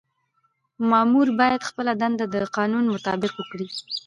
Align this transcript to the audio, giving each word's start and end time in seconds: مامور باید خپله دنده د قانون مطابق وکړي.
مامور 0.89 1.27
باید 1.39 1.67
خپله 1.69 1.91
دنده 2.01 2.25
د 2.33 2.35
قانون 2.57 2.85
مطابق 2.95 3.31
وکړي. 3.35 3.67